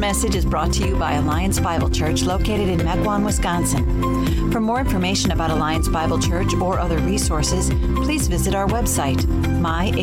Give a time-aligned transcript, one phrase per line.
[0.00, 4.50] message is brought to you by Alliance Bible Church located in Mequon, Wisconsin.
[4.50, 9.18] For more information about Alliance Bible Church or other resources, please visit our website,
[9.60, 10.00] myabc.church.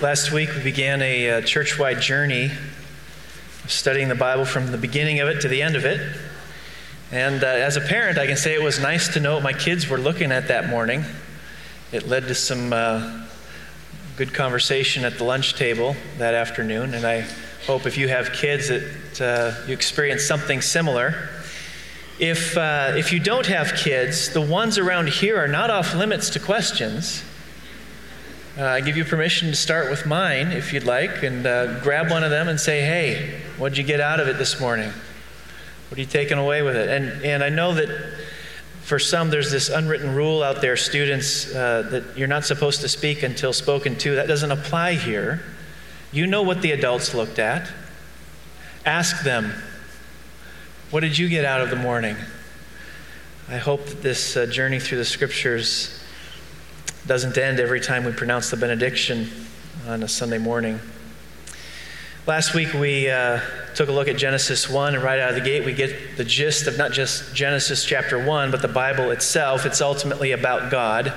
[0.00, 2.50] Last week, we began a uh, church wide journey
[3.66, 6.00] studying the Bible from the beginning of it to the end of it.
[7.12, 9.52] And uh, as a parent, I can say it was nice to know what my
[9.52, 11.04] kids were looking at that morning.
[11.92, 13.26] It led to some uh,
[14.16, 16.94] good conversation at the lunch table that afternoon.
[16.94, 17.26] And I
[17.66, 21.28] hope if you have kids that uh, you experience something similar.
[22.18, 26.30] If, uh, if you don't have kids, the ones around here are not off limits
[26.30, 27.22] to questions.
[28.56, 32.10] Uh, I give you permission to start with mine if you'd like, and uh, grab
[32.10, 34.92] one of them and say, Hey, what'd you get out of it this morning?
[35.92, 36.88] What are you taking away with it?
[36.88, 37.90] And, and I know that
[38.80, 42.88] for some, there's this unwritten rule out there, students, uh, that you're not supposed to
[42.88, 44.14] speak until spoken to.
[44.14, 45.42] That doesn't apply here.
[46.10, 47.70] You know what the adults looked at.
[48.86, 49.52] Ask them,
[50.90, 52.16] What did you get out of the morning?
[53.50, 56.02] I hope that this uh, journey through the scriptures
[57.06, 59.30] doesn't end every time we pronounce the benediction
[59.86, 60.80] on a Sunday morning.
[62.26, 63.40] Last week we uh,
[63.74, 66.24] took a look at Genesis 1, and right out of the gate we get the
[66.24, 69.66] gist of not just Genesis chapter 1, but the Bible itself.
[69.66, 71.12] It's ultimately about God.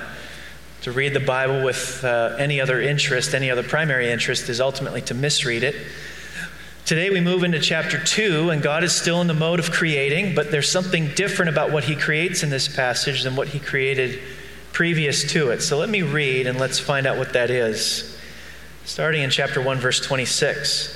[0.82, 5.02] To read the Bible with uh, any other interest, any other primary interest, is ultimately
[5.02, 5.74] to misread it.
[6.84, 10.36] Today we move into chapter 2, and God is still in the mode of creating,
[10.36, 14.20] but there's something different about what He creates in this passage than what He created
[14.72, 15.62] previous to it.
[15.62, 18.16] So let me read and let's find out what that is.
[18.84, 20.95] Starting in chapter 1, verse 26.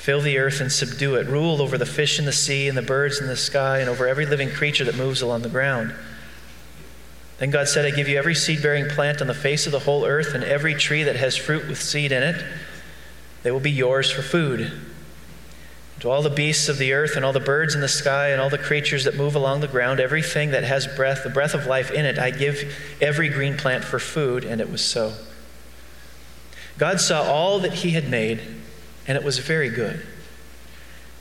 [0.00, 1.26] Fill the earth and subdue it.
[1.26, 4.08] Rule over the fish in the sea and the birds in the sky and over
[4.08, 5.94] every living creature that moves along the ground.
[7.36, 9.80] Then God said, I give you every seed bearing plant on the face of the
[9.80, 12.42] whole earth and every tree that has fruit with seed in it.
[13.42, 14.72] They will be yours for food.
[15.98, 18.40] To all the beasts of the earth and all the birds in the sky and
[18.40, 21.66] all the creatures that move along the ground, everything that has breath, the breath of
[21.66, 24.44] life in it, I give every green plant for food.
[24.46, 25.12] And it was so.
[26.78, 28.59] God saw all that he had made
[29.10, 30.06] and it was very good.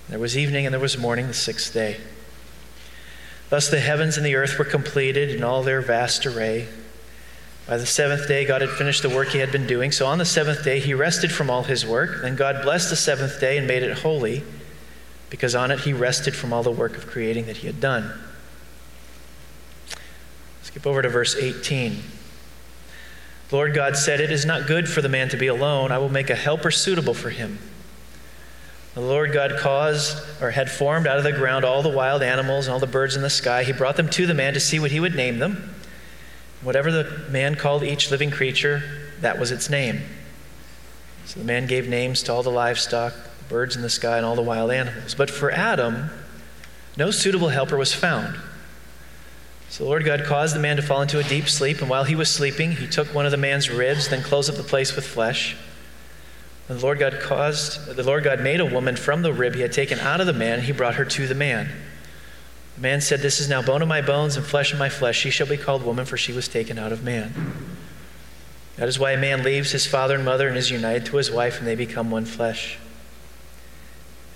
[0.09, 1.97] There was evening and there was morning the sixth day.
[3.49, 6.67] Thus the heavens and the earth were completed in all their vast array.
[7.67, 9.91] By the seventh day, God had finished the work he had been doing.
[9.91, 12.21] So on the seventh day, he rested from all his work.
[12.21, 14.43] Then God blessed the seventh day and made it holy,
[15.31, 18.13] because on it he rested from all the work of creating that he had done.
[20.61, 22.03] Skip over to verse 18.
[23.49, 25.91] The Lord God said, It is not good for the man to be alone.
[25.91, 27.57] I will make a helper suitable for him.
[28.99, 32.67] The Lord God caused or had formed out of the ground all the wild animals
[32.67, 33.63] and all the birds in the sky.
[33.63, 35.73] He brought them to the man to see what he would name them.
[36.61, 38.83] Whatever the man called each living creature,
[39.21, 40.01] that was its name.
[41.23, 43.13] So the man gave names to all the livestock,
[43.47, 45.15] birds in the sky, and all the wild animals.
[45.15, 46.09] But for Adam,
[46.97, 48.37] no suitable helper was found.
[49.69, 52.03] So the Lord God caused the man to fall into a deep sleep, and while
[52.03, 54.93] he was sleeping, he took one of the man's ribs, then closed up the place
[54.93, 55.55] with flesh.
[56.69, 59.61] And the Lord God caused the Lord God made a woman from the rib he
[59.61, 61.69] had taken out of the man, and he brought her to the man.
[62.75, 65.17] The man said, This is now bone of my bones and flesh of my flesh.
[65.17, 67.33] She shall be called woman, for she was taken out of man.
[68.77, 71.31] That is why a man leaves his father and mother and is united to his
[71.31, 72.77] wife, and they become one flesh.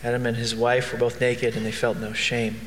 [0.04, 2.60] Adam and his wife were both naked, and they felt no shame.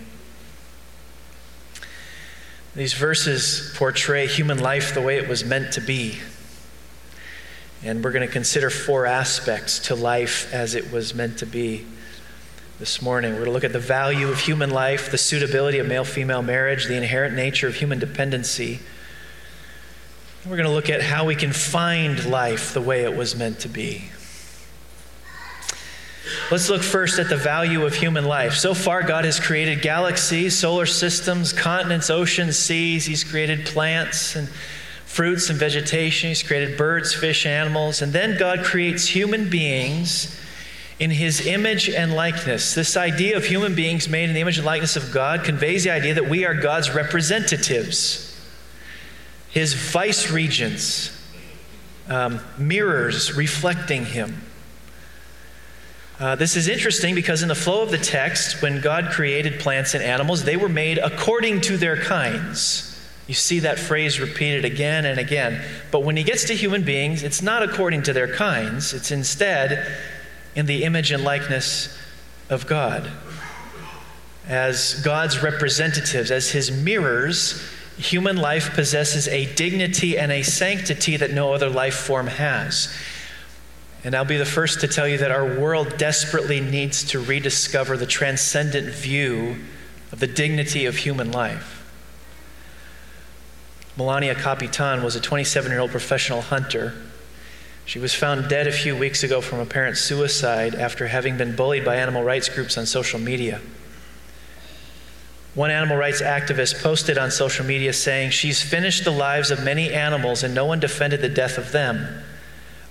[2.77, 6.21] These verses portray human life the way it was meant to be.
[7.83, 11.87] And we're going to consider four aspects to life as it was meant to be
[12.79, 13.33] this morning.
[13.33, 16.43] We're going to look at the value of human life, the suitability of male female
[16.43, 18.81] marriage, the inherent nature of human dependency.
[20.43, 23.35] And we're going to look at how we can find life the way it was
[23.35, 24.11] meant to be.
[26.51, 28.55] Let's look first at the value of human life.
[28.55, 33.05] So far, God has created galaxies, solar systems, continents, oceans, seas.
[33.05, 34.49] He's created plants and
[35.17, 36.29] fruits and vegetation.
[36.29, 38.03] He's created birds, fish, animals.
[38.03, 40.39] And then God creates human beings
[40.99, 42.75] in his image and likeness.
[42.75, 45.91] This idea of human beings made in the image and likeness of God conveys the
[45.91, 48.39] idea that we are God's representatives,
[49.49, 51.13] his vice regents.
[52.09, 54.43] um, mirrors reflecting Him.
[56.19, 59.95] Uh, this is interesting because, in the flow of the text, when God created plants
[59.95, 62.93] and animals, they were made according to their kinds.
[63.27, 65.65] You see that phrase repeated again and again.
[65.91, 69.87] But when he gets to human beings, it's not according to their kinds, it's instead
[70.55, 71.97] in the image and likeness
[72.49, 73.11] of God.
[74.49, 77.61] As God's representatives, as his mirrors,
[77.99, 82.95] human life possesses a dignity and a sanctity that no other life form has.
[84.05, 87.97] And I'll be the first to tell you that our world desperately needs to rediscover
[87.97, 89.57] the transcendent view
[90.13, 91.86] of the dignity of human life.
[93.97, 96.93] Melania Capitan was a 27 year old professional hunter.
[97.87, 101.85] She was found dead a few weeks ago from apparent suicide after having been bullied
[101.85, 103.61] by animal rights groups on social media.
[105.55, 109.91] One animal rights activist posted on social media saying, She's finished the lives of many
[109.91, 112.23] animals and no one defended the death of them.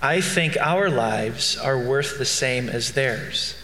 [0.02, 3.56] I think our lives are worth the same as theirs.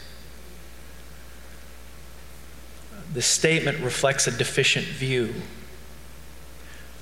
[3.14, 5.34] The statement reflects a deficient view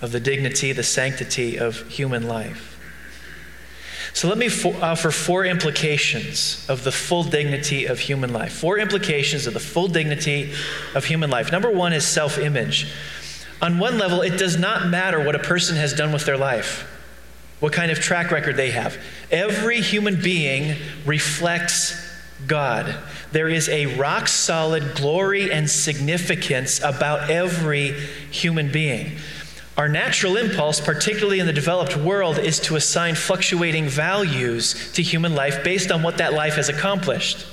[0.01, 2.77] of the dignity, the sanctity of human life.
[4.13, 8.53] So let me fo- offer four implications of the full dignity of human life.
[8.53, 10.53] Four implications of the full dignity
[10.95, 11.51] of human life.
[11.51, 12.91] Number one is self image.
[13.61, 16.87] On one level, it does not matter what a person has done with their life,
[17.59, 18.97] what kind of track record they have.
[19.31, 20.75] Every human being
[21.05, 21.93] reflects
[22.47, 22.95] God.
[23.31, 27.91] There is a rock solid glory and significance about every
[28.31, 29.17] human being.
[29.79, 35.35] Our natural impulse, particularly in the developed world, is to assign fluctuating values to human
[35.35, 37.47] life based on what that life has accomplished.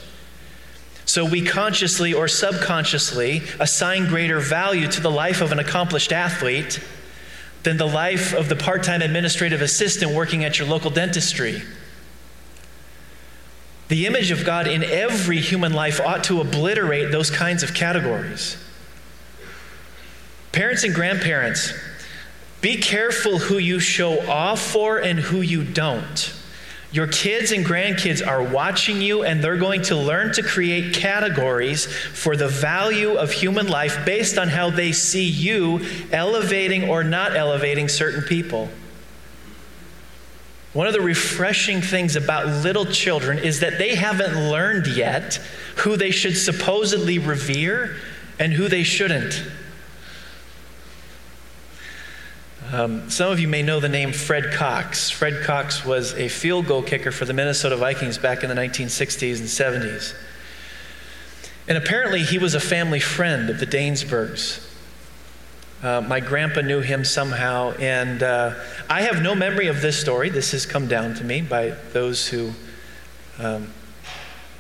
[1.04, 6.80] So we consciously or subconsciously assign greater value to the life of an accomplished athlete
[7.62, 11.62] than the life of the part time administrative assistant working at your local dentistry.
[13.86, 18.56] The image of God in every human life ought to obliterate those kinds of categories.
[20.50, 21.72] Parents and grandparents,
[22.66, 26.34] be careful who you show off for and who you don't.
[26.90, 31.86] Your kids and grandkids are watching you, and they're going to learn to create categories
[31.86, 37.36] for the value of human life based on how they see you elevating or not
[37.36, 38.68] elevating certain people.
[40.72, 45.36] One of the refreshing things about little children is that they haven't learned yet
[45.76, 47.94] who they should supposedly revere
[48.40, 49.40] and who they shouldn't.
[52.72, 55.08] Um, some of you may know the name Fred Cox.
[55.08, 59.38] Fred Cox was a field goal kicker for the Minnesota Vikings back in the 1960s
[59.38, 60.14] and 70s.
[61.68, 64.68] And apparently, he was a family friend of the Danesbergs.
[65.80, 68.54] Uh, my grandpa knew him somehow, and uh,
[68.90, 70.28] I have no memory of this story.
[70.28, 72.50] This has come down to me by those who
[73.38, 73.72] um,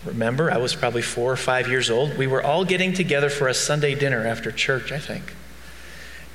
[0.04, 0.52] remember.
[0.52, 2.16] I was probably four or five years old.
[2.16, 5.34] We were all getting together for a Sunday dinner after church, I think.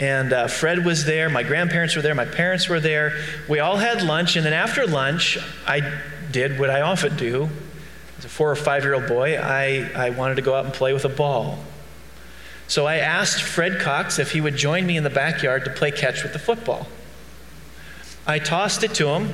[0.01, 3.13] And uh, Fred was there, my grandparents were there, my parents were there.
[3.47, 5.37] We all had lunch, and then after lunch,
[5.67, 6.01] I
[6.31, 7.49] did what I often do.
[8.17, 10.73] As a four or five year old boy, I, I wanted to go out and
[10.73, 11.59] play with a ball.
[12.67, 15.91] So I asked Fred Cox if he would join me in the backyard to play
[15.91, 16.87] catch with the football.
[18.25, 19.31] I tossed it to him.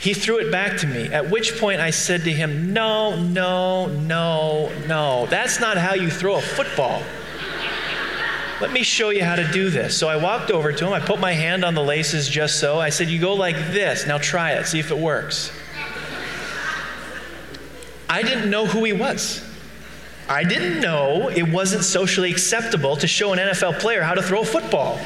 [0.00, 3.86] He threw it back to me, at which point I said to him, No, no,
[3.86, 5.26] no, no.
[5.26, 7.00] That's not how you throw a football.
[8.60, 9.96] Let me show you how to do this.
[9.96, 10.92] So I walked over to him.
[10.92, 12.78] I put my hand on the laces just so.
[12.78, 14.06] I said, You go like this.
[14.06, 14.66] Now try it.
[14.66, 15.50] See if it works.
[18.08, 19.42] I didn't know who he was.
[20.28, 24.42] I didn't know it wasn't socially acceptable to show an NFL player how to throw
[24.42, 25.00] a football.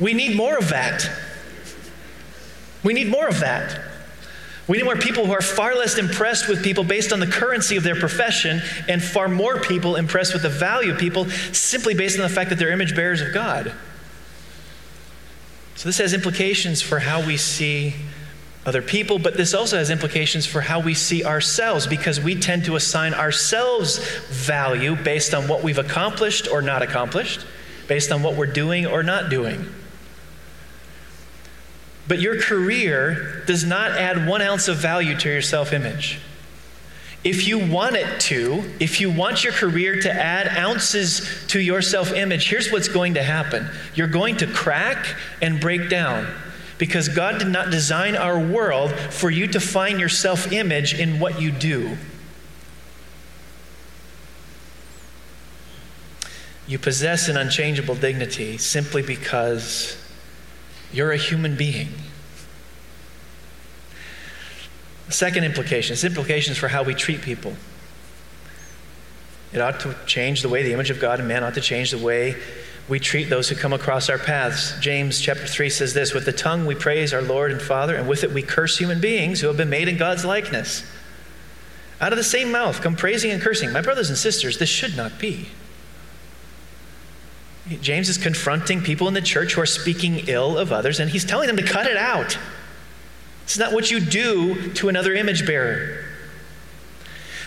[0.00, 1.08] We need more of that.
[2.82, 3.91] We need more of that.
[4.68, 7.76] We need more people who are far less impressed with people based on the currency
[7.76, 12.16] of their profession and far more people impressed with the value of people simply based
[12.16, 13.72] on the fact that they're image bearers of God.
[15.74, 17.94] So, this has implications for how we see
[18.64, 22.64] other people, but this also has implications for how we see ourselves because we tend
[22.66, 27.44] to assign ourselves value based on what we've accomplished or not accomplished,
[27.88, 29.66] based on what we're doing or not doing.
[32.08, 36.20] But your career does not add one ounce of value to your self image.
[37.24, 41.80] If you want it to, if you want your career to add ounces to your
[41.80, 46.26] self image, here's what's going to happen you're going to crack and break down
[46.78, 51.20] because God did not design our world for you to find your self image in
[51.20, 51.96] what you do.
[56.66, 60.01] You possess an unchangeable dignity simply because
[60.92, 61.88] you're a human being.
[65.10, 67.52] second implication is implications for how we treat people.
[69.52, 71.90] It ought to change the way the image of God and man ought to change
[71.90, 72.34] the way
[72.88, 74.74] we treat those who come across our paths.
[74.80, 78.08] James chapter 3 says this With the tongue we praise our Lord and Father, and
[78.08, 80.84] with it we curse human beings who have been made in God's likeness.
[82.00, 83.72] Out of the same mouth come praising and cursing.
[83.72, 85.48] My brothers and sisters, this should not be.
[87.68, 91.24] James is confronting people in the church who are speaking ill of others, and he's
[91.24, 92.36] telling them to cut it out.
[93.44, 96.04] It's not what you do to another image bearer.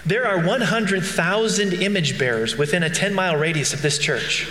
[0.06, 4.48] There are 100,000 image bearers within a 10 mile radius of this church.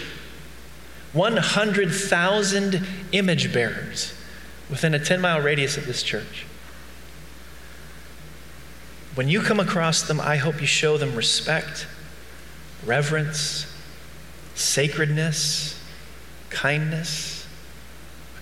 [1.13, 4.13] 100,000 image bearers
[4.69, 6.45] within a 10 mile radius of this church.
[9.15, 11.87] When you come across them, I hope you show them respect,
[12.85, 13.74] reverence,
[14.55, 15.81] sacredness,
[16.51, 17.47] kindness,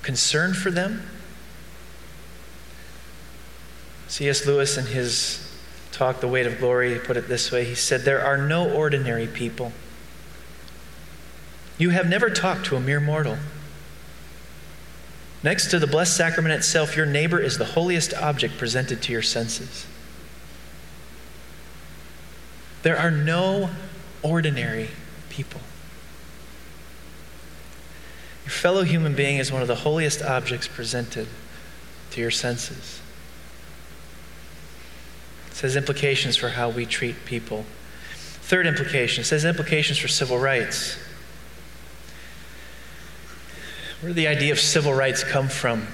[0.02, 1.02] concern for them.
[4.08, 4.46] C.S.
[4.46, 5.56] Lewis, in his
[5.90, 9.26] talk, The Weight of Glory, put it this way He said, There are no ordinary
[9.26, 9.72] people.
[11.78, 13.38] You have never talked to a mere mortal.
[15.42, 19.22] Next to the blessed sacrament itself, your neighbor is the holiest object presented to your
[19.22, 19.86] senses.
[22.82, 23.70] There are no
[24.22, 24.90] ordinary
[25.30, 25.60] people.
[28.52, 31.26] Your fellow human being is one of the holiest objects presented
[32.10, 33.00] to your senses.
[35.48, 37.64] It says implications for how we treat people.
[38.12, 40.98] Third implication, it says implications for civil rights.
[44.00, 45.86] Where did the idea of civil rights come from?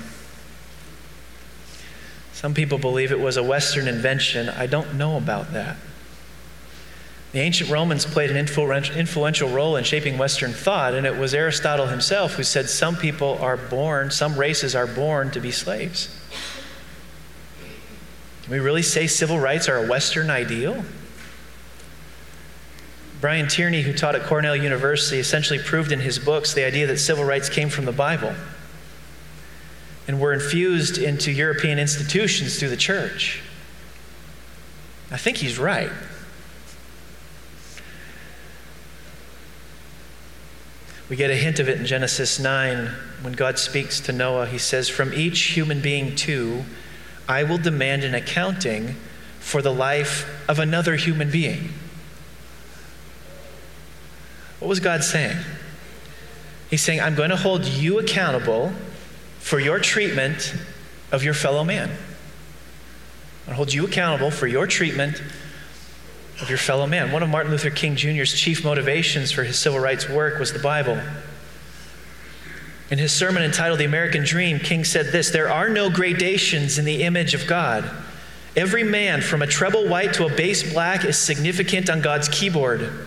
[2.33, 4.49] Some people believe it was a Western invention.
[4.49, 5.77] I don't know about that.
[7.33, 11.87] The ancient Romans played an influential role in shaping Western thought, and it was Aristotle
[11.87, 16.09] himself who said some people are born, some races are born to be slaves.
[18.43, 20.83] Can we really say civil rights are a Western ideal?
[23.21, 26.99] Brian Tierney, who taught at Cornell University, essentially proved in his books the idea that
[26.99, 28.33] civil rights came from the Bible
[30.07, 33.43] and were infused into European institutions through the church.
[35.11, 35.91] I think he's right.
[41.09, 42.91] We get a hint of it in Genesis 9
[43.23, 44.47] when God speaks to Noah.
[44.47, 46.65] He says, From each human being, too,
[47.27, 48.97] I will demand an accounting
[49.41, 51.73] for the life of another human being.
[54.59, 55.39] What was God saying?
[56.69, 58.73] He's saying, I'm going to hold you accountable
[59.39, 60.55] for your treatment
[61.11, 61.91] of your fellow man.
[63.47, 65.23] i hold you accountable for your treatment
[66.41, 67.11] of your fellow man.
[67.11, 70.59] One of Martin Luther King Jr.'s chief motivations for his civil rights work was the
[70.59, 71.01] Bible.
[72.91, 76.85] In his sermon entitled The American Dream, King said this There are no gradations in
[76.85, 77.91] the image of God.
[78.57, 83.07] Every man, from a treble white to a bass black, is significant on God's keyboard.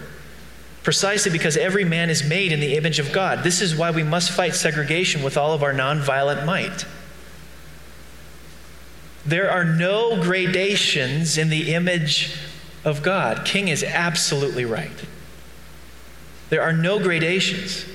[0.84, 3.44] Precisely because every man is made in the image of God.
[3.44, 6.86] This is why we must fight segregation with all of our nonviolent might.
[9.26, 12.36] There are no gradations in the image
[12.84, 13.46] of God.
[13.46, 14.90] King is absolutely right.
[16.50, 17.86] There are no gradations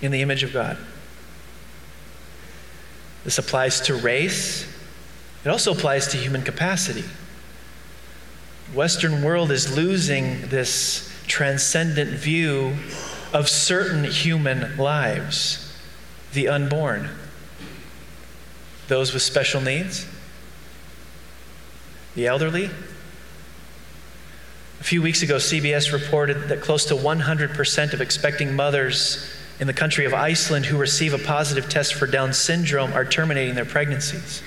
[0.00, 0.78] in the image of God.
[3.24, 4.66] This applies to race,
[5.44, 7.04] it also applies to human capacity.
[8.74, 12.74] Western world is losing this transcendent view
[13.32, 15.76] of certain human lives,
[16.32, 17.08] the unborn,
[18.88, 20.06] those with special needs,
[22.14, 22.70] the elderly,
[24.82, 29.72] a few weeks ago, CBS reported that close to 100% of expecting mothers in the
[29.72, 34.42] country of Iceland who receive a positive test for Down syndrome are terminating their pregnancies.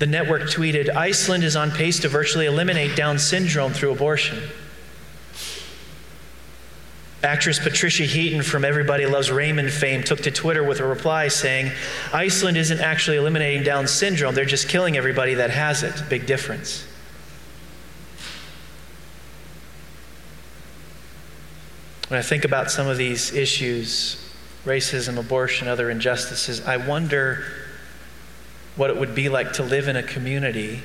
[0.00, 4.42] The network tweeted Iceland is on pace to virtually eliminate Down syndrome through abortion.
[7.22, 11.70] Actress Patricia Heaton from Everybody Loves Raymond fame took to Twitter with a reply saying,
[12.12, 15.94] Iceland isn't actually eliminating Down syndrome, they're just killing everybody that has it.
[16.08, 16.88] Big difference.
[22.12, 24.22] When I think about some of these issues
[24.66, 27.42] racism, abortion, other injustices I wonder
[28.76, 30.82] what it would be like to live in a community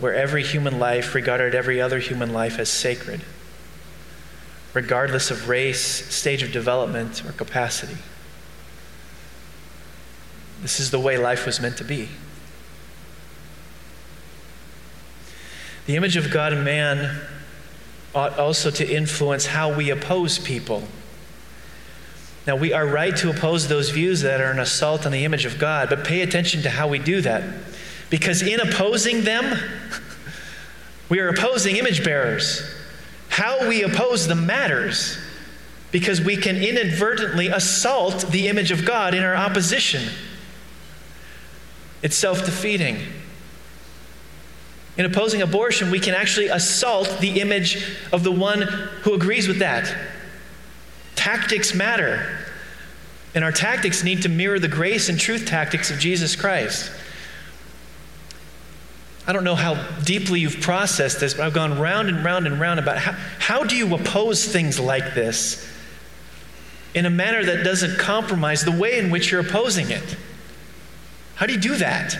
[0.00, 3.22] where every human life regarded every other human life as sacred,
[4.74, 7.98] regardless of race, stage of development, or capacity.
[10.60, 12.08] This is the way life was meant to be.
[15.86, 17.20] The image of God and man
[18.18, 20.82] ought also to influence how we oppose people.
[22.48, 25.44] Now, we are right to oppose those views that are an assault on the image
[25.44, 27.44] of God, but pay attention to how we do that.
[28.10, 29.58] Because in opposing them,
[31.08, 32.62] we are opposing image bearers.
[33.28, 35.16] How we oppose them matters
[35.92, 40.10] because we can inadvertently assault the image of God in our opposition.
[42.02, 42.98] It's self defeating.
[44.98, 49.60] In opposing abortion, we can actually assault the image of the one who agrees with
[49.60, 49.94] that.
[51.14, 52.36] Tactics matter.
[53.34, 56.90] And our tactics need to mirror the grace and truth tactics of Jesus Christ.
[59.24, 62.58] I don't know how deeply you've processed this, but I've gone round and round and
[62.58, 65.70] round about how, how do you oppose things like this
[66.94, 70.16] in a manner that doesn't compromise the way in which you're opposing it?
[71.36, 72.18] How do you do that?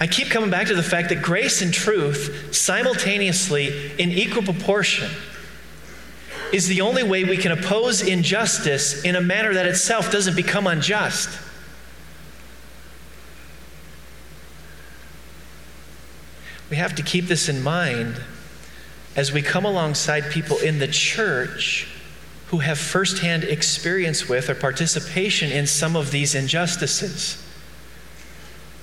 [0.00, 5.10] I keep coming back to the fact that grace and truth simultaneously in equal proportion
[6.54, 10.66] is the only way we can oppose injustice in a manner that itself doesn't become
[10.66, 11.28] unjust.
[16.70, 18.22] We have to keep this in mind
[19.16, 21.88] as we come alongside people in the church
[22.46, 27.44] who have firsthand experience with or participation in some of these injustices.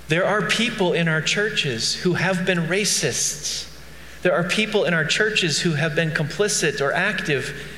[0.08, 3.66] There are people in our churches who have been racists.
[4.22, 7.70] There are people in our churches who have been complicit or active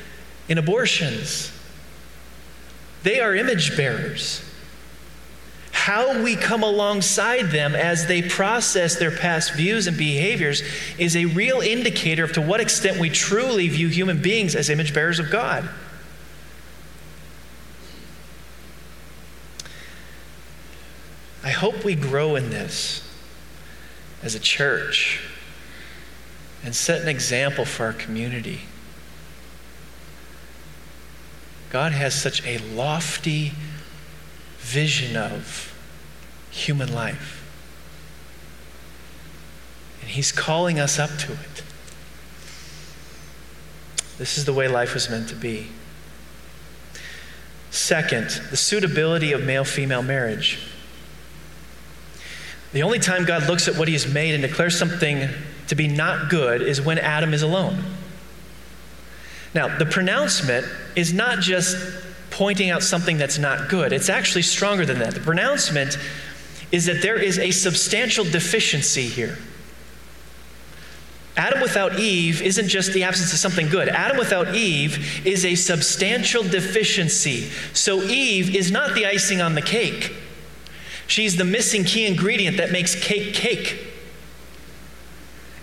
[0.48, 1.52] in abortions.
[3.04, 4.44] They are image bearers
[5.90, 10.62] how we come alongside them as they process their past views and behaviors
[11.00, 14.94] is a real indicator of to what extent we truly view human beings as image
[14.94, 15.68] bearers of God.
[21.44, 23.02] I hope we grow in this
[24.22, 25.24] as a church
[26.64, 28.62] and set an example for our community.
[31.72, 33.54] God has such a lofty
[34.60, 35.76] vision of
[36.52, 37.44] human life.
[40.02, 41.64] And He's calling us up to it.
[44.20, 45.70] This is the way life was meant to be.
[47.72, 50.60] Second, the suitability of male female marriage.
[52.72, 55.28] The only time God looks at what He has made and declares something
[55.68, 57.84] to be not good is when Adam is alone.
[59.54, 61.78] Now, the pronouncement is not just
[62.30, 65.14] pointing out something that's not good, it's actually stronger than that.
[65.16, 65.98] The pronouncement
[66.72, 69.38] is that there is a substantial deficiency here.
[71.36, 73.88] Adam without Eve isn't just the absence of something good.
[73.88, 77.50] Adam without Eve is a substantial deficiency.
[77.74, 80.14] So Eve is not the icing on the cake.
[81.10, 83.88] She's the missing key ingredient that makes cake cake.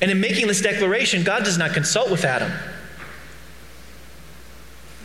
[0.03, 2.51] And in making this declaration, God does not consult with Adam.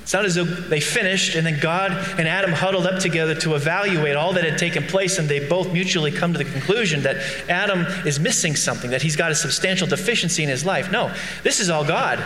[0.01, 3.53] It's not as though they finished and then God and Adam huddled up together to
[3.53, 7.17] evaluate all that had taken place, and they both mutually come to the conclusion that
[7.47, 10.91] Adam is missing something, that he's got a substantial deficiency in his life.
[10.91, 12.21] No, this is all God.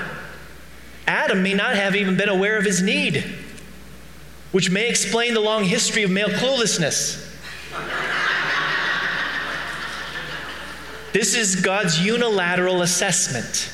[1.06, 3.26] Adam may not have even been aware of his need,
[4.54, 7.25] which may explain the long history of male cluelessness.
[11.14, 13.72] This is God's unilateral assessment.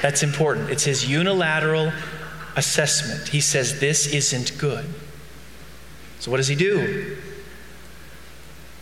[0.00, 0.70] That's important.
[0.70, 1.92] It's his unilateral
[2.56, 3.28] assessment.
[3.28, 4.86] He says, This isn't good.
[6.20, 7.16] So, what does he do?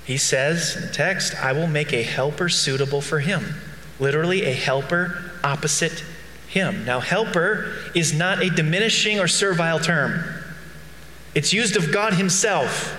[0.04, 3.54] He says in the text, I will make a helper suitable for him.
[3.98, 6.04] Literally, a helper opposite
[6.48, 6.84] him.
[6.84, 10.22] Now, helper is not a diminishing or servile term,
[11.34, 12.96] it's used of God Himself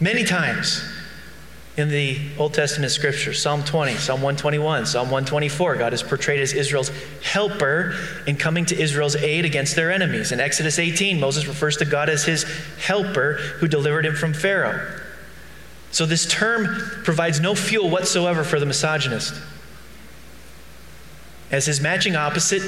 [0.00, 0.82] many times
[1.76, 5.76] in the Old Testament scripture Psalm 20, Psalm 121, Psalm 124.
[5.76, 6.90] God is portrayed as Israel's
[7.22, 7.94] helper
[8.26, 10.32] in coming to Israel's aid against their enemies.
[10.32, 12.44] In Exodus 18, Moses refers to God as his
[12.78, 15.00] helper who delivered him from Pharaoh.
[15.92, 16.66] So this term
[17.04, 19.34] provides no fuel whatsoever for the misogynist.
[21.50, 22.62] As his matching opposite,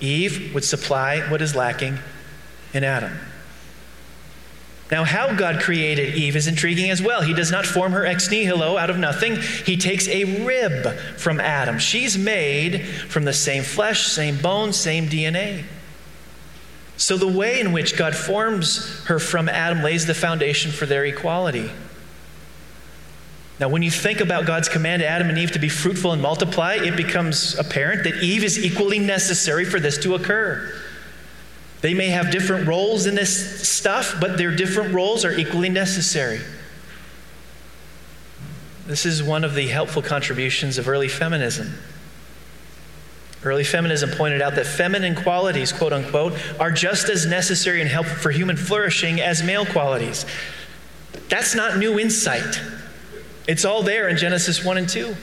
[0.00, 1.98] Eve would supply what is lacking
[2.74, 3.18] in Adam.
[4.90, 7.20] Now, how God created Eve is intriguing as well.
[7.20, 9.36] He does not form her ex nihilo out of nothing.
[9.36, 11.78] He takes a rib from Adam.
[11.78, 15.64] She's made from the same flesh, same bones, same DNA.
[16.96, 21.04] So, the way in which God forms her from Adam lays the foundation for their
[21.04, 21.70] equality.
[23.58, 26.22] Now, when you think about God's command to Adam and Eve to be fruitful and
[26.22, 30.72] multiply, it becomes apparent that Eve is equally necessary for this to occur.
[31.86, 36.40] They may have different roles in this stuff, but their different roles are equally necessary.
[38.88, 41.74] This is one of the helpful contributions of early feminism.
[43.44, 48.16] Early feminism pointed out that feminine qualities, quote unquote, are just as necessary and helpful
[48.16, 50.26] for human flourishing as male qualities.
[51.28, 52.60] That's not new insight.
[53.46, 55.14] It's all there in Genesis 1 and 2.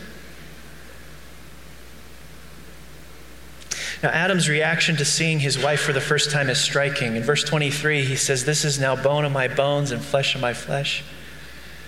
[4.03, 7.15] Now, Adam's reaction to seeing his wife for the first time is striking.
[7.15, 10.41] In verse 23, he says, This is now bone of my bones and flesh of
[10.41, 11.05] my flesh.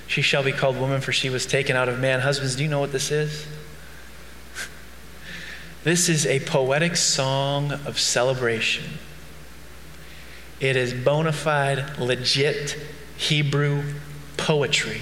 [0.07, 2.21] She shall be called woman, for she was taken out of man.
[2.21, 3.45] Husbands, do you know what this is?
[5.83, 8.85] This is a poetic song of celebration.
[10.59, 12.75] It is bona fide, legit
[13.17, 13.83] Hebrew
[14.35, 15.01] poetry.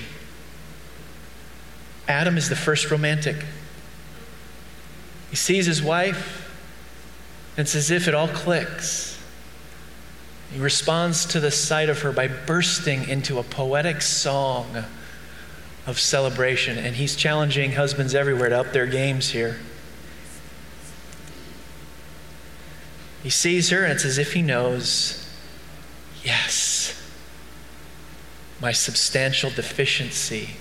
[2.06, 3.46] Adam is the first romantic.
[5.30, 6.43] He sees his wife,
[7.58, 9.20] it's as if it all clicks.
[10.52, 14.84] He responds to the sight of her by bursting into a poetic song
[15.86, 16.78] of celebration.
[16.78, 19.58] And he's challenging husbands everywhere to up their games here.
[23.22, 25.20] He sees her, and it's as if he knows
[26.24, 27.02] yes,
[28.62, 30.52] my substantial deficiency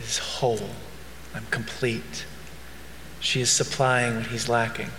[0.00, 0.70] is whole.
[1.34, 2.26] I'm complete.
[3.20, 4.90] She is supplying what he's lacking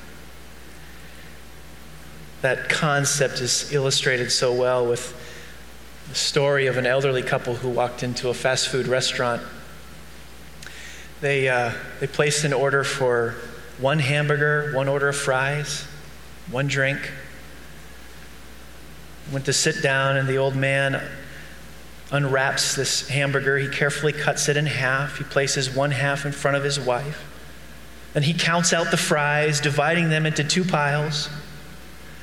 [2.41, 5.13] that concept is illustrated so well with
[6.07, 9.41] the story of an elderly couple who walked into a fast food restaurant.
[11.21, 13.35] They, uh, they placed an order for
[13.77, 15.85] one hamburger, one order of fries,
[16.49, 17.11] one drink.
[19.31, 21.01] Went to sit down, and the old man
[22.11, 23.57] unwraps this hamburger.
[23.57, 25.17] He carefully cuts it in half.
[25.17, 27.25] He places one half in front of his wife.
[28.13, 31.29] Then he counts out the fries, dividing them into two piles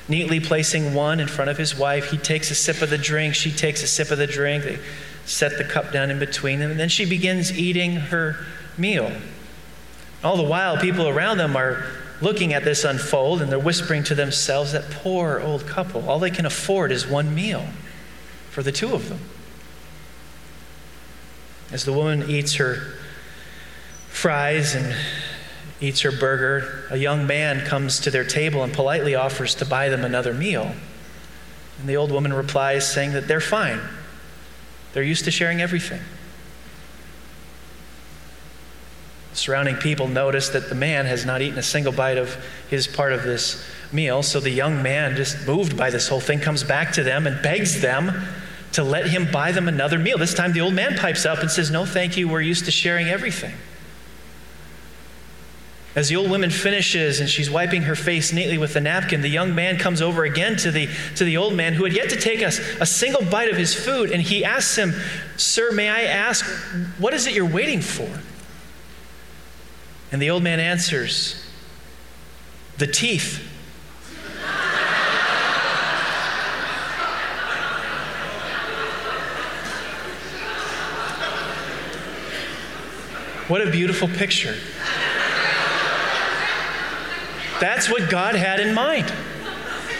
[0.07, 2.11] neatly placing one in front of his wife.
[2.11, 4.63] He takes a sip of the drink, she takes a sip of the drink.
[4.63, 4.79] They
[5.25, 8.45] set the cup down in between them, and then she begins eating her
[8.77, 9.11] meal.
[10.23, 11.85] All the while, people around them are
[12.21, 16.31] looking at this unfold and they're whispering to themselves, That poor old couple, all they
[16.31, 17.67] can afford is one meal
[18.49, 19.19] for the two of them.
[21.71, 22.93] As the woman eats her
[24.09, 24.95] fries and
[25.79, 29.89] eats her burger, a young man comes to their table and politely offers to buy
[29.89, 30.73] them another meal.
[31.79, 33.79] And the old woman replies, saying that they're fine.
[34.93, 36.01] They're used to sharing everything.
[39.33, 42.35] Surrounding people notice that the man has not eaten a single bite of
[42.69, 44.23] his part of this meal.
[44.23, 47.39] So the young man, just moved by this whole thing, comes back to them and
[47.43, 48.25] begs them
[48.73, 50.17] to let him buy them another meal.
[50.17, 52.27] This time the old man pipes up and says, No, thank you.
[52.27, 53.53] We're used to sharing everything.
[55.97, 59.29] As the old woman finishes and she's wiping her face neatly with a napkin, the
[59.29, 62.15] young man comes over again to the, to the old man who had yet to
[62.15, 64.93] take a, a single bite of his food, and he asks him,
[65.37, 66.45] Sir, may I ask,
[66.99, 68.07] what is it you're waiting for?
[70.11, 71.43] And the old man answers,
[72.77, 73.43] The teeth.
[83.47, 84.55] What a beautiful picture.
[87.59, 89.11] That's what God had in mind.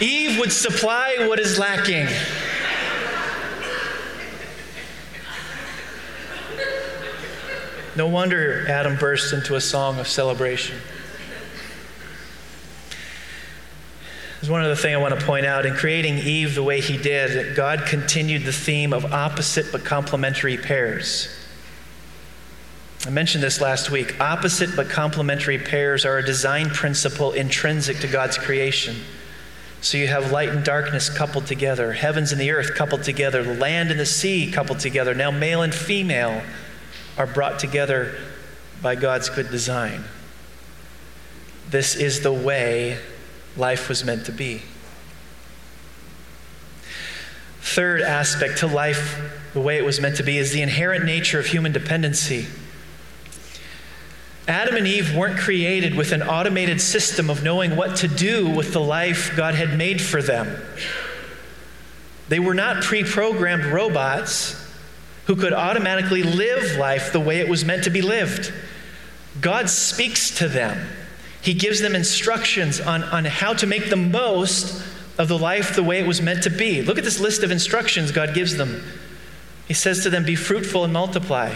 [0.00, 2.06] Eve would supply what is lacking.
[7.96, 10.78] No wonder Adam burst into a song of celebration.
[14.40, 15.66] There's one other thing I want to point out.
[15.66, 20.56] In creating Eve the way he did, God continued the theme of opposite but complementary
[20.56, 21.37] pairs.
[23.08, 24.20] I mentioned this last week.
[24.20, 28.96] Opposite but complementary pairs are a design principle intrinsic to God's creation.
[29.80, 33.54] So you have light and darkness coupled together, heavens and the earth coupled together, the
[33.54, 35.14] land and the sea coupled together.
[35.14, 36.42] Now, male and female
[37.16, 38.14] are brought together
[38.82, 40.04] by God's good design.
[41.70, 42.98] This is the way
[43.56, 44.60] life was meant to be.
[47.62, 49.18] Third aspect to life,
[49.54, 52.48] the way it was meant to be, is the inherent nature of human dependency.
[54.48, 58.72] Adam and Eve weren't created with an automated system of knowing what to do with
[58.72, 60.58] the life God had made for them.
[62.30, 64.56] They were not pre programmed robots
[65.26, 68.50] who could automatically live life the way it was meant to be lived.
[69.38, 70.88] God speaks to them,
[71.42, 74.82] He gives them instructions on, on how to make the most
[75.18, 76.80] of the life the way it was meant to be.
[76.80, 78.82] Look at this list of instructions God gives them.
[79.66, 81.54] He says to them, Be fruitful and multiply,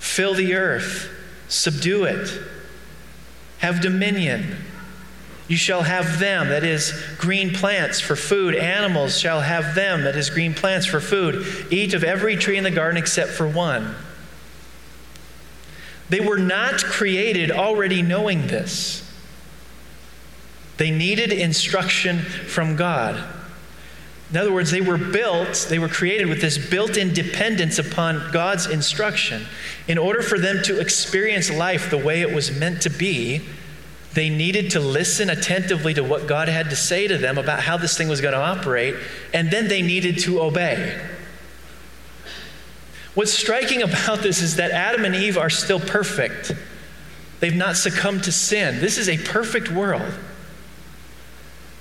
[0.00, 1.14] fill the earth
[1.48, 2.30] subdue it,
[3.58, 4.56] have dominion.
[5.48, 8.54] You shall have them, that is, green plants for food.
[8.54, 11.66] Animals shall have them, that is, green plants for food.
[11.70, 13.94] Eat of every tree in the garden except for one.
[16.10, 19.04] They were not created already knowing this.
[20.76, 23.22] They needed instruction from God.
[24.30, 28.30] In other words, they were built, they were created with this built in dependence upon
[28.30, 29.46] God's instruction.
[29.86, 33.40] In order for them to experience life the way it was meant to be,
[34.12, 37.78] they needed to listen attentively to what God had to say to them about how
[37.78, 38.96] this thing was going to operate,
[39.32, 41.00] and then they needed to obey.
[43.14, 46.52] What's striking about this is that Adam and Eve are still perfect.
[47.40, 48.80] They've not succumbed to sin.
[48.80, 50.12] This is a perfect world.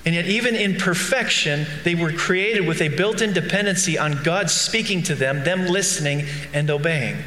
[0.08, 4.50] And yet, even in perfection, they were created with a built in dependency on God
[4.50, 7.18] speaking to them, them listening and obeying.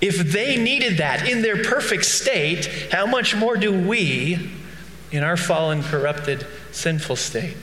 [0.00, 4.50] If they needed that in their perfect state, how much more do we
[5.12, 7.56] in our fallen, corrupted, sinful state?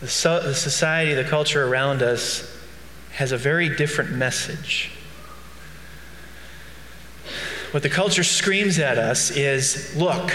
[0.00, 2.52] The, so, the society, the culture around us
[3.12, 4.90] has a very different message.
[7.70, 10.32] What the culture screams at us is look,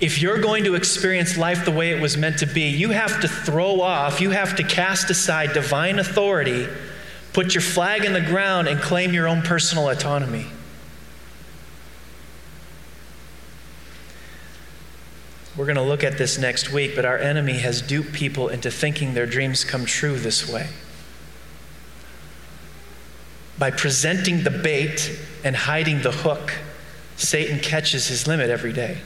[0.00, 3.20] if you're going to experience life the way it was meant to be, you have
[3.20, 6.68] to throw off, you have to cast aside divine authority,
[7.32, 10.46] put your flag in the ground, and claim your own personal autonomy.
[15.56, 18.70] We're going to look at this next week, but our enemy has duped people into
[18.70, 20.68] thinking their dreams come true this way
[23.60, 26.50] by presenting the bait and hiding the hook,
[27.16, 28.96] Satan catches his limit every day.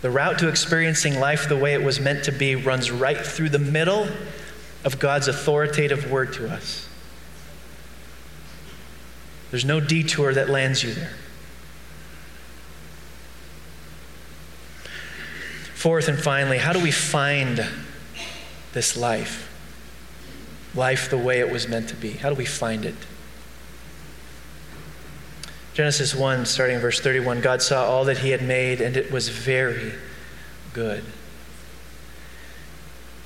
[0.00, 3.48] The route to experiencing life the way it was meant to be runs right through
[3.48, 4.06] the middle
[4.84, 6.88] of God's authoritative word to us.
[9.50, 11.14] There's no detour that lands you there.
[15.74, 17.66] Fourth and finally, how do we find
[18.72, 19.47] this life?
[20.74, 22.12] Life the way it was meant to be?
[22.12, 22.94] How do we find it?
[25.74, 29.12] Genesis 1, starting in verse 31 God saw all that he had made, and it
[29.12, 29.92] was very
[30.72, 31.04] good.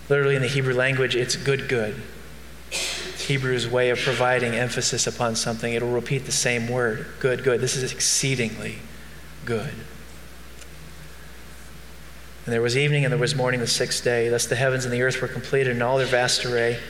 [0.08, 2.02] Literally, in the Hebrew language, it's good, good.
[3.26, 5.72] Hebrew's way of providing emphasis upon something.
[5.72, 7.60] It'll repeat the same word good, good.
[7.60, 8.80] This is exceedingly
[9.44, 9.72] good.
[12.44, 14.28] And there was evening and there was morning the sixth day.
[14.28, 16.80] Thus the heavens and the earth were completed in all their vast array.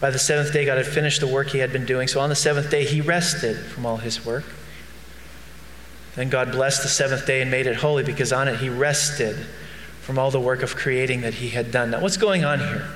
[0.00, 2.06] By the seventh day, God had finished the work he had been doing.
[2.06, 4.44] So on the seventh day, he rested from all his work.
[6.14, 9.36] Then God blessed the seventh day and made it holy because on it he rested
[10.00, 11.90] from all the work of creating that he had done.
[11.90, 12.88] Now, what's going on here?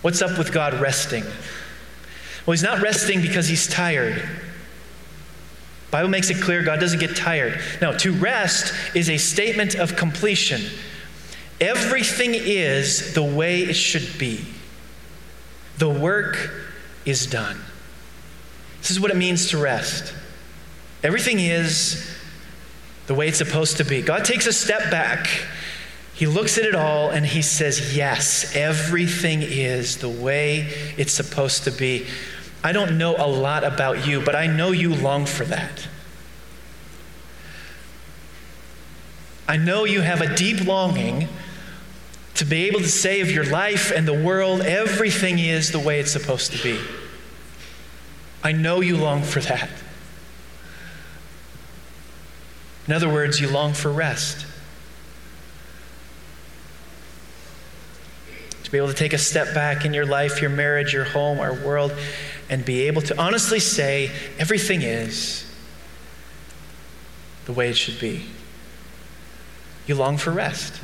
[0.00, 1.22] What's up with God resting?
[2.44, 4.28] Well, he's not resting because he's tired.
[5.92, 7.60] Bible makes it clear God doesn't get tired.
[7.80, 10.62] No, to rest is a statement of completion.
[11.62, 14.44] Everything is the way it should be.
[15.78, 16.50] The work
[17.04, 17.56] is done.
[18.80, 20.12] This is what it means to rest.
[21.04, 22.04] Everything is
[23.06, 24.02] the way it's supposed to be.
[24.02, 25.28] God takes a step back.
[26.14, 31.62] He looks at it all and he says, Yes, everything is the way it's supposed
[31.64, 32.06] to be.
[32.64, 35.86] I don't know a lot about you, but I know you long for that.
[39.46, 41.28] I know you have a deep longing
[42.42, 46.00] to be able to say of your life and the world, everything is the way
[46.00, 46.76] it's supposed to be.
[48.42, 49.70] I know you long for that.
[52.88, 54.44] In other words, you long for rest.
[58.64, 61.38] To be able to take a step back in your life, your marriage, your home,
[61.38, 61.96] our world,
[62.50, 65.48] and be able to honestly say, everything is
[67.44, 68.26] the way it should be.
[69.86, 70.80] You long for rest.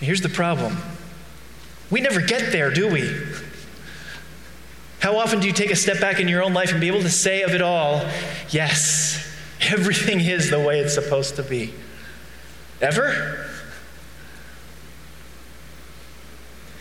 [0.00, 0.76] Here's the problem
[1.90, 3.08] we never get there, do we?
[4.98, 7.02] How often do you take a step back in your own life and be able
[7.02, 8.04] to say of it all,
[8.50, 9.24] yes,
[9.60, 11.72] everything is the way it's supposed to be?
[12.80, 13.48] Ever?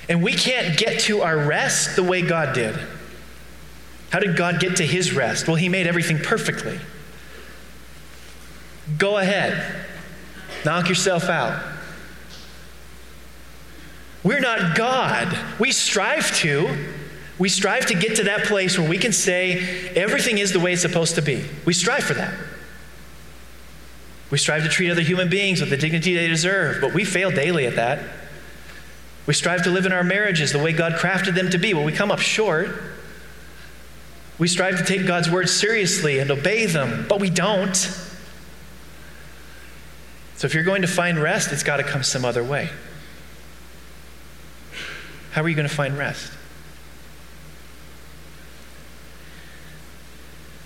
[0.10, 2.76] And we can't get to our rest the way God did.
[4.12, 5.48] How did God get to his rest?
[5.48, 6.80] Well, he made everything perfectly.
[8.98, 9.86] Go ahead,
[10.64, 11.75] knock yourself out.
[14.26, 15.38] We're not God.
[15.60, 16.76] We strive to.
[17.38, 19.60] We strive to get to that place where we can say
[19.96, 21.46] everything is the way it's supposed to be.
[21.64, 22.34] We strive for that.
[24.32, 27.30] We strive to treat other human beings with the dignity they deserve, but we fail
[27.30, 28.04] daily at that.
[29.28, 31.86] We strive to live in our marriages the way God crafted them to be, but
[31.86, 32.70] we come up short.
[34.40, 37.76] We strive to take God's words seriously and obey them, but we don't.
[40.36, 42.72] So if you're going to find rest, it's got to come some other way.
[45.36, 46.32] How are you going to find rest?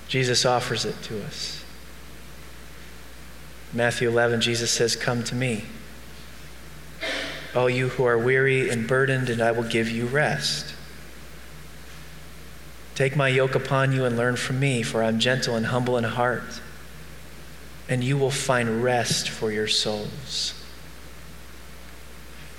[0.08, 1.66] Jesus offers it to us.
[3.74, 5.66] Matthew 11, Jesus says, Come to me,
[7.56, 10.76] all you who are weary and burdened, and I will give you rest.
[12.94, 16.04] Take my yoke upon you and learn from me, for I'm gentle and humble in
[16.04, 16.62] heart,
[17.88, 20.54] and you will find rest for your souls.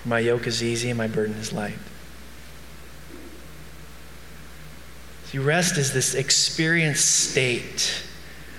[0.05, 1.79] My yoke is easy and my burden is light.
[5.31, 8.03] See, rest is this experienced state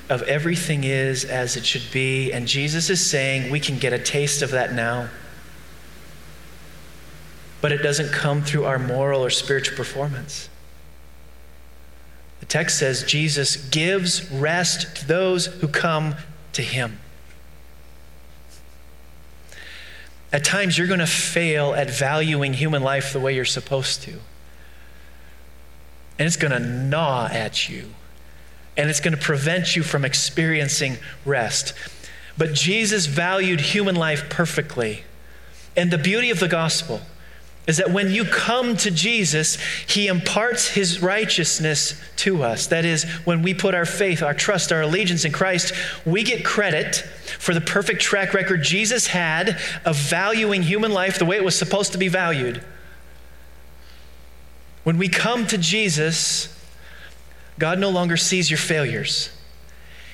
[0.10, 4.00] of everything is as it should be, and Jesus is saying we can get a
[4.00, 5.10] taste of that now.
[7.60, 10.48] But it doesn't come through our moral or spiritual performance.
[12.40, 16.16] The text says Jesus gives rest to those who come
[16.54, 17.00] to him.
[20.32, 24.20] At times, you're going to fail at valuing human life the way you're supposed to.
[26.22, 27.96] And it's going to gnaw at you.
[28.78, 31.74] And it's going to prevent you from experiencing rest.
[32.38, 35.04] But Jesus valued human life perfectly.
[35.76, 37.02] And the beauty of the gospel
[37.66, 39.58] is that when you come to Jesus,
[39.88, 42.68] he imparts his righteousness to us.
[42.68, 45.74] That is, when we put our faith, our trust, our allegiance in Christ,
[46.06, 46.98] we get credit
[47.40, 51.58] for the perfect track record Jesus had of valuing human life the way it was
[51.58, 52.64] supposed to be valued.
[54.84, 56.58] When we come to Jesus,
[57.60, 59.30] God no longer sees your failures,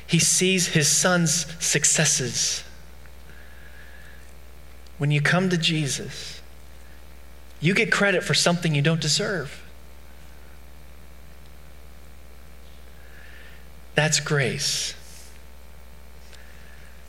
[0.05, 2.63] He sees His Son's successes.
[4.97, 6.41] When you come to Jesus,
[7.59, 9.63] you get credit for something you don't deserve.
[13.93, 14.93] That's grace.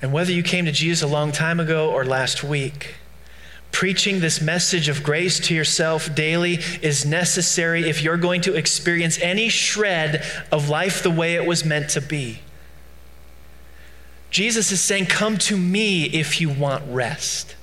[0.01, 2.95] And whether you came to Jesus a long time ago or last week,
[3.73, 9.19] preaching this message of grace to yourself daily is necessary if you're going to experience
[9.21, 12.41] any shred of life the way it was meant to be.
[14.31, 17.57] Jesus is saying, Come to me if you want rest.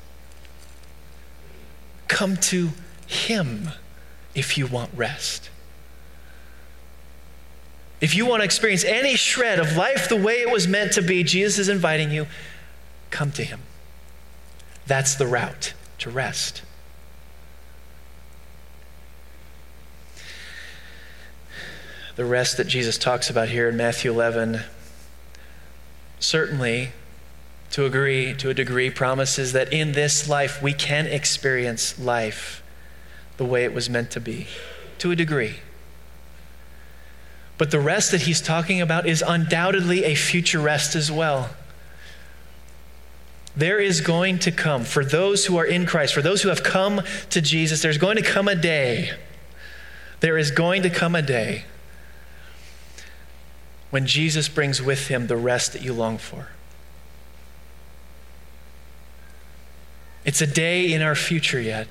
[2.07, 2.69] Come to
[3.07, 3.69] Him
[4.33, 5.49] if you want rest.
[8.01, 11.01] If you want to experience any shred of life the way it was meant to
[11.01, 12.27] be, Jesus is inviting you,
[13.09, 13.61] come to Him.
[14.85, 16.61] That's the route to rest.
[22.15, 24.61] The rest that Jesus talks about here in Matthew 11
[26.19, 26.91] certainly
[27.71, 32.63] to agree to a degree promises that in this life we can experience life
[33.35, 34.47] the way it was meant to be
[34.97, 35.55] to a degree
[37.57, 41.49] but the rest that he's talking about is undoubtedly a future rest as well
[43.57, 46.63] there is going to come for those who are in Christ for those who have
[46.63, 49.11] come to Jesus there's going to come a day
[50.19, 51.65] there is going to come a day
[53.89, 56.49] when Jesus brings with him the rest that you long for
[60.25, 61.87] It's a day in our future yet.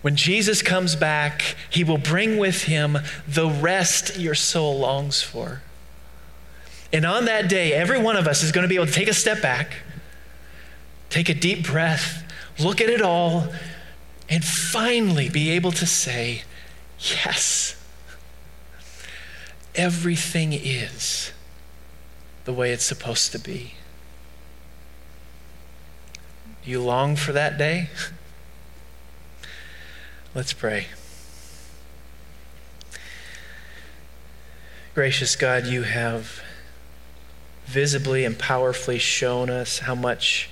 [0.00, 5.62] When Jesus comes back, he will bring with him the rest your soul longs for.
[6.92, 9.08] And on that day, every one of us is going to be able to take
[9.08, 9.76] a step back,
[11.14, 12.24] take a deep breath,
[12.58, 13.46] look at it all,
[14.28, 16.42] and finally be able to say,
[16.98, 17.80] Yes,
[19.76, 21.30] everything is
[22.46, 23.74] the way it's supposed to be.
[26.64, 27.90] You long for that day?
[30.34, 30.88] Let's pray.
[34.96, 36.42] Gracious God, you have
[37.66, 40.50] visibly and powerfully shown us how much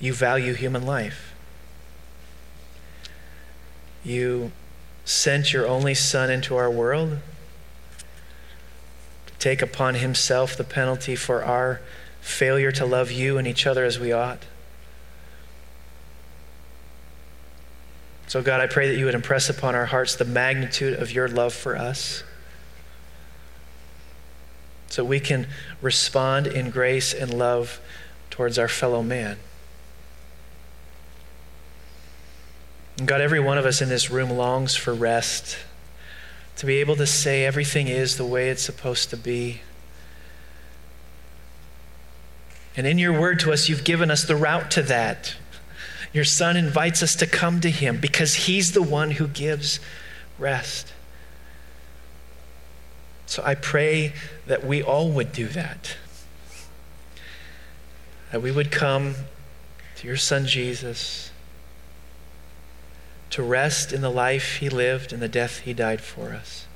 [0.00, 1.34] you value human life.
[4.04, 4.52] You
[5.04, 7.18] sent your only Son into our world
[9.26, 11.80] to take upon himself the penalty for our
[12.20, 14.44] failure to love you and each other as we ought.
[18.26, 21.28] So, God, I pray that you would impress upon our hearts the magnitude of your
[21.28, 22.22] love for us
[24.90, 25.46] so we can
[25.80, 27.80] respond in grace and love
[28.28, 29.38] towards our fellow man.
[33.04, 35.56] God, every one of us in this room longs for rest,
[36.56, 39.60] to be able to say everything is the way it's supposed to be.
[42.76, 45.36] And in your word to us, you've given us the route to that.
[46.12, 49.78] Your son invites us to come to him because he's the one who gives
[50.38, 50.92] rest.
[53.26, 54.12] So I pray
[54.46, 55.96] that we all would do that.
[58.32, 59.14] That we would come
[59.96, 61.30] to your son Jesus
[63.30, 66.66] to rest in the life he lived and the death he died for us.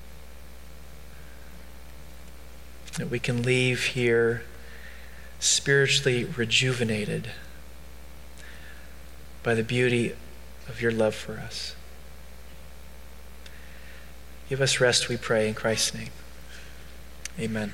[2.98, 4.42] that we can leave here
[5.40, 7.30] spiritually rejuvenated
[9.42, 10.14] by the beauty
[10.68, 11.74] of your love for us.
[14.48, 16.10] Give us rest, we pray, in Christ's name.
[17.40, 17.72] Amen.